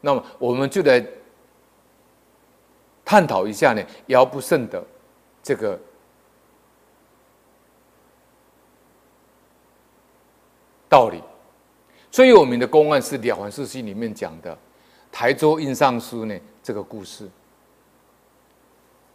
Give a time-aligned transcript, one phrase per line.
[0.00, 1.04] 那么我们就来
[3.04, 4.84] 探讨一下呢，遥不胜的
[5.42, 5.78] 这个
[10.88, 11.22] 道理。
[12.10, 14.56] 最有名的公案是《了凡四训》里面讲的
[15.12, 17.28] 台州印尚书呢这个故事。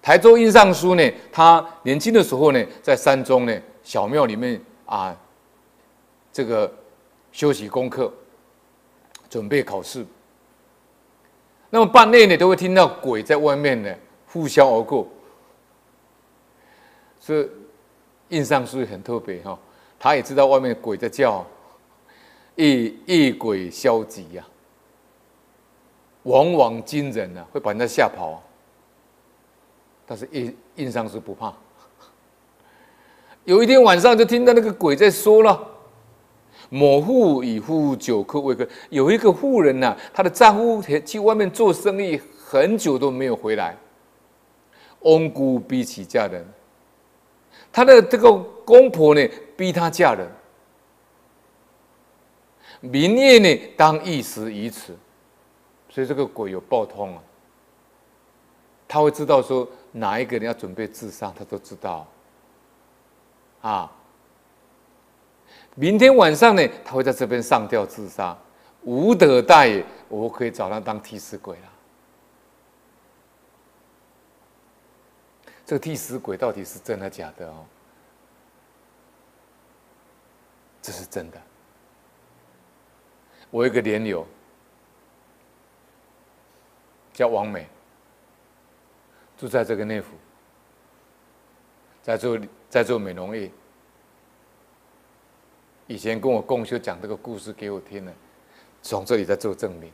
[0.01, 5.17] 台州印尚书呢，他年轻的时候呢，在山中呢小庙里面啊，
[6.31, 6.71] 这个
[7.31, 8.11] 休息功课，
[9.29, 10.05] 准备考试。
[11.73, 13.91] 那么半夜呢，都会听到鬼在外面呢
[14.27, 15.07] 呼啸而过。
[17.19, 17.49] 所以
[18.29, 19.57] 印尚书很特别哈，
[19.97, 21.43] 他也知道外面鬼在叫，
[22.57, 24.45] 夜夜鬼消极呀，
[26.21, 28.39] 往往惊人啊，会把人家吓跑。
[30.05, 31.51] 但是印印尚书不怕。
[33.45, 35.59] 有一天晚上，就听到那个鬼在说了
[36.73, 43.77] ：“某户以夫久客未归。”有一个妇人呐、啊，她的丈夫去外面做生意很久都没有回来，
[45.01, 46.45] 翁姑逼其嫁人。
[47.71, 48.33] 她的这个
[48.65, 50.27] 公婆呢，逼她嫁人。
[52.81, 54.95] 明夜呢，当一时已迟，
[55.89, 57.21] 所以这个鬼有报通啊。
[58.87, 59.67] 他会知道说。
[59.95, 62.07] 哪一个人要准备自杀，他都知道。
[63.61, 63.91] 啊，
[65.75, 68.37] 明天晚上呢，他会在这边上吊自杀，
[68.83, 71.69] 无德大爷，我可以找他当替死鬼了。
[75.65, 77.65] 这个替死鬼到底是真的假的哦？
[80.81, 81.41] 这是真的。
[83.49, 84.27] 我有一个莲友
[87.13, 87.67] 叫王美。
[89.35, 90.15] 住在这个内府，
[92.01, 93.51] 在做在做美容业。
[95.87, 98.11] 以前跟我共修讲这个故事给我听了，
[98.81, 99.91] 从这里在做证明。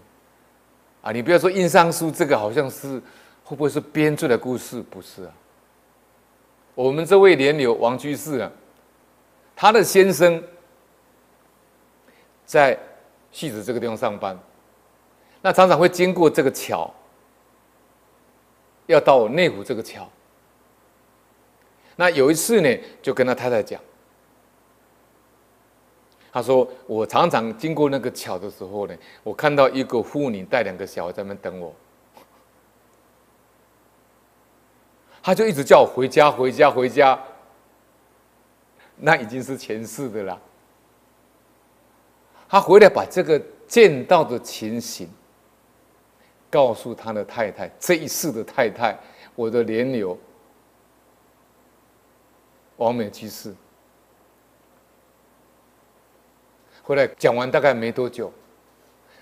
[1.01, 3.01] 啊，你不要说印上书这个好像是
[3.43, 4.81] 会不会是编出的故事？
[4.89, 5.33] 不是啊。
[6.75, 8.51] 我们这位莲友王居士啊，
[9.55, 10.43] 他的先生
[12.45, 12.77] 在
[13.31, 14.37] 戏子这个地方上班，
[15.41, 16.93] 那常常会经过这个桥。
[18.87, 20.09] 要到内湖这个桥，
[21.95, 23.79] 那有一次呢，就跟他太太讲，
[26.31, 31.73] 他说：“我常常经过那个桥的时候呢，我看到一个妇女带两个小孩在那等我，
[35.21, 37.19] 他就一直叫我回家，回家，回家。
[38.95, 40.41] 那已经是前世的了。
[42.47, 45.09] 他回来把这个见到的情形。”
[46.51, 48.97] 告诉他的太太，这一世的太太，
[49.35, 50.17] 我的莲友
[52.77, 53.53] 王美居士。
[56.89, 58.33] 后来讲完大概没多久，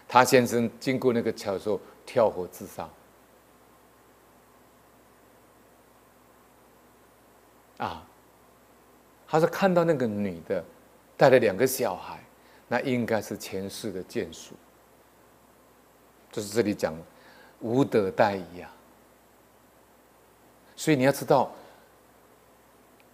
[0.07, 2.89] 他先生经过那个桥时候跳河自杀。
[7.75, 8.07] 啊，
[9.27, 10.63] 他说看到那个女的
[11.17, 12.23] 带了两个小孩，
[12.69, 14.55] 那应该是前世的眷属。
[16.31, 16.97] 就是这里讲。
[17.59, 18.71] 无德大矣啊！
[20.75, 21.51] 所以你要知道，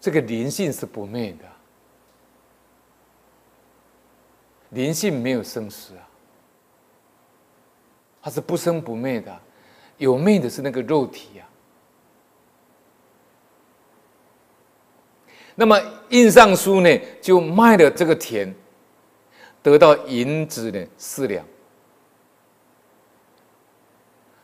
[0.02, 1.46] 这个灵性是不灭的，
[4.74, 6.08] 灵性没有生死啊，
[8.22, 9.40] 它是不生不灭的，
[9.98, 11.46] 有灭的是那个肉体呀。
[15.56, 15.80] 那么
[16.10, 18.54] 印尚书呢，就卖了这个田，
[19.62, 21.46] 得到银子呢四两。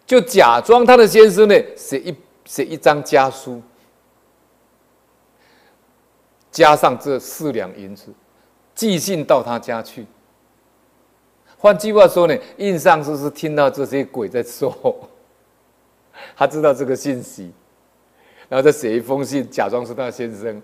[0.06, 2.16] 就假装他的先生呢，写一
[2.46, 3.62] 写一张家书，
[6.52, 8.14] 加上这四两银子，
[8.76, 10.06] 寄信到他家去。
[11.62, 14.74] 换句话说呢，印尚书是听到这些鬼在说，
[16.34, 17.52] 他知道这个信息，
[18.48, 20.62] 然后再写一封信，假装是他先生，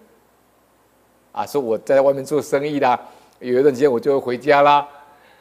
[1.33, 2.97] 啊，说我在外面做生意啦，
[3.39, 4.87] 有一段时间我就会回家啦，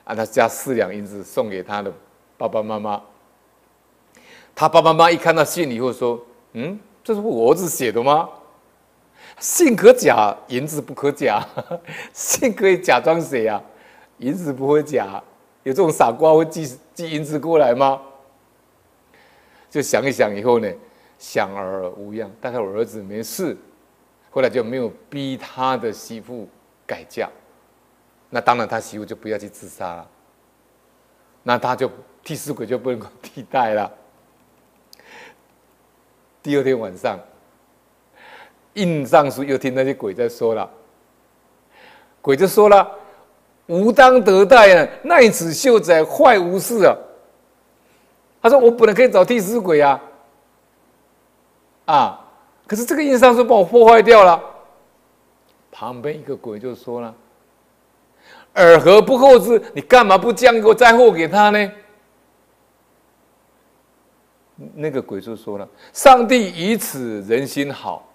[0.03, 1.93] 啊，他加四两银子送给他的
[2.37, 3.01] 爸爸妈妈。
[4.57, 6.21] 他爸爸妈妈一看到信以后说
[6.55, 8.29] ：“嗯，这是我儿子写的吗？
[9.39, 11.47] 信可假，银子不可假。
[12.13, 13.63] 信可以假装写啊，
[14.19, 15.23] 银子不会假。
[15.65, 18.01] 有这种傻瓜会寄寄银子过来吗？”
[19.69, 20.73] 就想一想以后呢，
[21.19, 22.31] 想而无恙。
[22.41, 23.57] 但是我儿子没事，
[24.31, 26.49] 后来就没有逼他的媳妇
[26.87, 27.29] 改嫁。
[28.31, 30.09] 那当然，他媳妇就不要去自杀了。
[31.43, 31.91] 那他就
[32.23, 33.93] 替死鬼就不能够替代了。
[36.43, 37.19] 第二天晚上，
[38.75, 40.71] 印尚书又听那些鬼在说了，
[42.23, 42.91] 鬼就说了
[43.67, 46.97] ：“无当得代啊，奈此秀才坏无事啊！
[48.43, 49.99] 他说：“我本来可以找替死鬼啊，
[51.87, 52.21] 啊，
[52.67, 54.39] 可是这个印上书把我破坏掉了。”
[55.73, 57.15] 旁边一个鬼就说了
[58.53, 59.61] ：“尔何不厚之？
[59.73, 61.73] 你干嘛不降一个灾祸给他呢？”
[64.75, 68.07] 那个鬼就说了：“上帝以此人心好，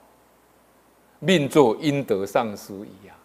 [1.17, 3.15] 命作阴德上师一样！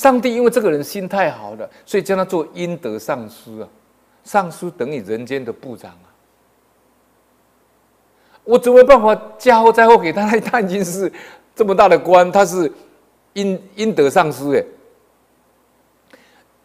[0.00, 3.68] 上帝因为这个人心太好了，所以叫他做阴德上师啊。
[4.24, 6.08] 上师等于人间的部长啊。
[8.42, 10.26] 我怎么办法加祸灾祸给他？
[10.40, 11.12] 他已经是
[11.54, 12.72] 这么大的官，他是
[13.34, 14.64] 阴阴德上师哎。”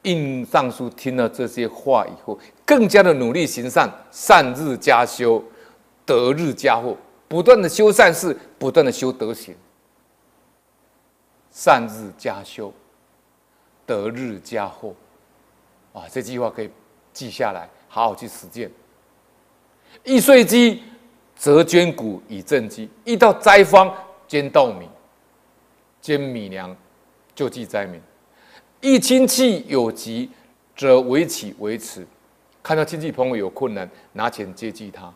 [0.03, 5.43] 印上书听了这些话以后，更加的努力行善，善日加修，
[6.05, 6.95] 德日加厚，
[7.27, 9.53] 不断的修善事，不断的修德行。
[11.51, 12.71] 善日加修，
[13.85, 14.95] 德日加厚，
[15.93, 16.69] 啊，这句话可以
[17.13, 18.71] 记下来，好好去实践。
[20.03, 20.83] 易岁饥，
[21.35, 23.93] 则捐谷以賑饥；遇到灾荒，
[24.27, 24.89] 捐稻米，
[26.01, 26.75] 捐米粮，
[27.33, 28.01] 救济灾民。
[28.81, 30.29] 一亲戚有急，
[30.75, 32.05] 则为乞为持，
[32.61, 35.13] 看到亲戚朋友有困难，拿钱接济他；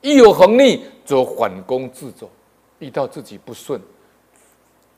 [0.00, 2.30] 一有横逆，则反躬自走。
[2.78, 3.80] 遇到自己不顺，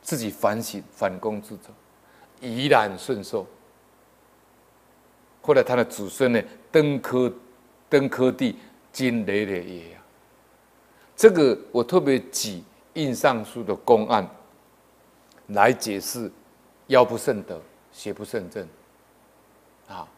[0.02, 1.70] 自己反省，反躬自走，
[2.40, 3.46] 怡然顺受。
[5.42, 7.32] 后来他的子孙呢，登科
[7.88, 8.56] 登科第，
[8.92, 10.02] 金累累也啊。
[11.16, 12.62] 这个我特别举
[12.94, 14.28] 印尚书的公案
[15.48, 16.30] 来解释。
[16.88, 17.60] 腰不胜德，
[17.92, 18.66] 邪不胜正，
[19.88, 20.08] 啊。